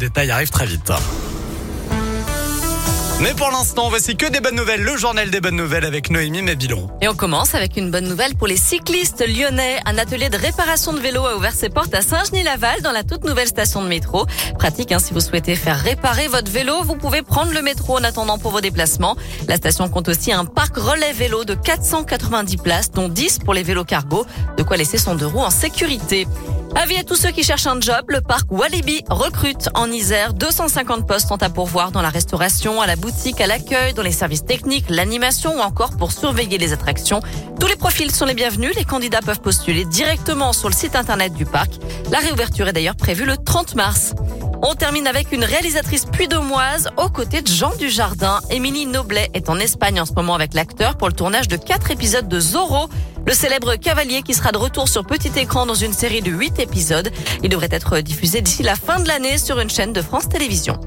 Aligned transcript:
Détail 0.00 0.30
arrive 0.30 0.50
très 0.50 0.64
vite. 0.64 0.92
Mais 3.20 3.34
pour 3.34 3.50
l'instant, 3.50 3.88
voici 3.88 4.14
que 4.16 4.26
des 4.30 4.38
bonnes 4.38 4.54
nouvelles, 4.54 4.82
le 4.82 4.96
journal 4.96 5.28
des 5.28 5.40
bonnes 5.40 5.56
nouvelles 5.56 5.84
avec 5.84 6.10
Noémie 6.10 6.40
Mabilon. 6.40 6.88
Et 7.00 7.08
on 7.08 7.16
commence 7.16 7.56
avec 7.56 7.76
une 7.76 7.90
bonne 7.90 8.06
nouvelle 8.06 8.36
pour 8.36 8.46
les 8.46 8.56
cyclistes 8.56 9.26
lyonnais. 9.26 9.80
Un 9.86 9.98
atelier 9.98 10.28
de 10.28 10.36
réparation 10.36 10.92
de 10.92 11.00
vélos 11.00 11.26
a 11.26 11.34
ouvert 11.34 11.52
ses 11.52 11.68
portes 11.68 11.92
à 11.94 12.02
Saint-Genis-Laval 12.02 12.80
dans 12.82 12.92
la 12.92 13.02
toute 13.02 13.24
nouvelle 13.24 13.48
station 13.48 13.82
de 13.82 13.88
métro. 13.88 14.24
Pratique, 14.56 14.92
hein, 14.92 15.00
si 15.00 15.12
vous 15.12 15.20
souhaitez 15.20 15.56
faire 15.56 15.80
réparer 15.80 16.28
votre 16.28 16.52
vélo, 16.52 16.84
vous 16.84 16.94
pouvez 16.94 17.22
prendre 17.22 17.52
le 17.52 17.60
métro 17.60 17.98
en 17.98 18.04
attendant 18.04 18.38
pour 18.38 18.52
vos 18.52 18.60
déplacements. 18.60 19.16
La 19.48 19.56
station 19.56 19.88
compte 19.88 20.08
aussi 20.08 20.30
un 20.30 20.44
parc 20.44 20.76
relais 20.76 21.12
vélo 21.12 21.44
de 21.44 21.54
490 21.54 22.56
places, 22.58 22.92
dont 22.92 23.08
10 23.08 23.40
pour 23.40 23.52
les 23.52 23.64
vélos 23.64 23.82
cargo. 23.82 24.26
De 24.56 24.62
quoi 24.62 24.76
laisser 24.76 24.96
son 24.96 25.16
deux 25.16 25.26
roues 25.26 25.40
en 25.40 25.50
sécurité. 25.50 26.28
Avis 26.80 26.96
à 26.96 27.02
tous 27.02 27.16
ceux 27.16 27.32
qui 27.32 27.42
cherchent 27.42 27.66
un 27.66 27.80
job, 27.80 28.04
le 28.06 28.20
parc 28.20 28.52
Walibi 28.52 29.02
recrute 29.10 29.68
en 29.74 29.90
Isère 29.90 30.32
250 30.32 31.08
postes 31.08 31.26
sont 31.26 31.42
à 31.42 31.50
pourvoir 31.50 31.90
dans 31.90 32.02
la 32.02 32.08
restauration, 32.08 32.80
à 32.80 32.86
la 32.86 32.94
boutique, 32.94 33.40
à 33.40 33.48
l'accueil, 33.48 33.94
dans 33.94 34.04
les 34.04 34.12
services 34.12 34.44
techniques, 34.44 34.84
l'animation 34.88 35.56
ou 35.56 35.58
encore 35.58 35.96
pour 35.96 36.12
surveiller 36.12 36.56
les 36.56 36.72
attractions. 36.72 37.20
Tous 37.58 37.66
les 37.66 37.74
profils 37.74 38.12
sont 38.12 38.26
les 38.26 38.34
bienvenus. 38.34 38.76
Les 38.76 38.84
candidats 38.84 39.22
peuvent 39.22 39.40
postuler 39.40 39.86
directement 39.86 40.52
sur 40.52 40.68
le 40.68 40.74
site 40.74 40.94
internet 40.94 41.32
du 41.32 41.46
parc. 41.46 41.72
La 42.12 42.18
réouverture 42.18 42.68
est 42.68 42.72
d'ailleurs 42.72 42.94
prévue 42.94 43.24
le 43.24 43.36
30 43.36 43.74
mars. 43.74 44.14
On 44.62 44.74
termine 44.74 45.06
avec 45.06 45.32
une 45.32 45.44
réalisatrice 45.44 46.04
puy-domoise 46.04 46.90
aux 46.96 47.08
côtés 47.08 47.42
de 47.42 47.48
Jean 47.48 47.72
Dujardin. 47.76 48.40
Émilie 48.50 48.86
Noblet 48.86 49.30
est 49.34 49.50
en 49.50 49.58
Espagne 49.58 50.00
en 50.00 50.06
ce 50.06 50.12
moment 50.12 50.34
avec 50.34 50.54
l'acteur 50.54 50.96
pour 50.96 51.08
le 51.08 51.14
tournage 51.14 51.48
de 51.48 51.56
quatre 51.56 51.90
épisodes 51.90 52.28
de 52.28 52.40
Zorro, 52.40 52.88
le 53.26 53.34
célèbre 53.34 53.76
cavalier 53.76 54.22
qui 54.22 54.34
sera 54.34 54.52
de 54.52 54.58
retour 54.58 54.88
sur 54.88 55.04
petit 55.04 55.30
écran 55.36 55.66
dans 55.66 55.74
une 55.74 55.92
série 55.92 56.22
de 56.22 56.30
huit 56.30 56.58
épisodes. 56.58 57.10
Il 57.42 57.48
devrait 57.50 57.68
être 57.70 57.98
diffusé 58.00 58.40
d'ici 58.40 58.62
la 58.62 58.76
fin 58.76 59.00
de 59.00 59.08
l'année 59.08 59.38
sur 59.38 59.58
une 59.60 59.70
chaîne 59.70 59.92
de 59.92 60.02
France 60.02 60.28
Télévisions. 60.28 60.80